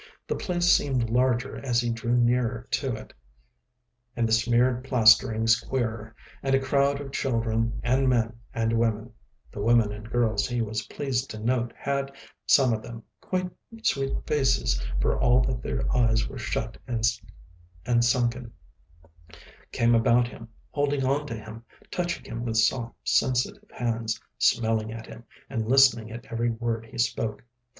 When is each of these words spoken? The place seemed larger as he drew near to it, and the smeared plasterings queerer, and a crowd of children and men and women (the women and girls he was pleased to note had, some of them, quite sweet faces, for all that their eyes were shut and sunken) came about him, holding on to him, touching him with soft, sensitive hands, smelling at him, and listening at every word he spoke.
The 0.25 0.35
place 0.35 0.65
seemed 0.65 1.11
larger 1.11 1.57
as 1.63 1.79
he 1.79 1.91
drew 1.91 2.17
near 2.17 2.67
to 2.71 2.95
it, 2.95 3.13
and 4.15 4.27
the 4.27 4.31
smeared 4.31 4.83
plasterings 4.83 5.59
queerer, 5.59 6.15
and 6.41 6.55
a 6.55 6.59
crowd 6.59 6.99
of 6.99 7.11
children 7.11 7.79
and 7.83 8.09
men 8.09 8.39
and 8.51 8.79
women 8.79 9.13
(the 9.51 9.61
women 9.61 9.91
and 9.91 10.09
girls 10.09 10.47
he 10.47 10.59
was 10.59 10.87
pleased 10.87 11.29
to 11.29 11.39
note 11.39 11.71
had, 11.77 12.11
some 12.47 12.73
of 12.73 12.81
them, 12.81 13.03
quite 13.21 13.51
sweet 13.83 14.15
faces, 14.25 14.81
for 14.99 15.19
all 15.19 15.39
that 15.43 15.61
their 15.61 15.83
eyes 15.95 16.27
were 16.27 16.39
shut 16.39 16.79
and 16.87 17.05
sunken) 18.03 18.51
came 19.71 19.93
about 19.93 20.27
him, 20.27 20.47
holding 20.71 21.05
on 21.05 21.27
to 21.27 21.35
him, 21.35 21.63
touching 21.91 22.25
him 22.25 22.43
with 22.43 22.57
soft, 22.57 22.95
sensitive 23.07 23.69
hands, 23.69 24.19
smelling 24.39 24.91
at 24.91 25.05
him, 25.05 25.25
and 25.47 25.67
listening 25.69 26.11
at 26.11 26.25
every 26.31 26.49
word 26.49 26.87
he 26.87 26.97
spoke. 26.97 27.43